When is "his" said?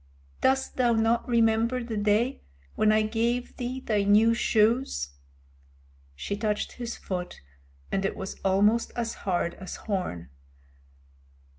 6.71-6.95